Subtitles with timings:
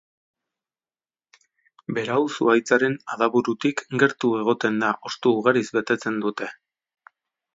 [1.97, 6.49] Berau zuhaitzaren adaburutik gertu egoten da hosto ugariz betetzen dute.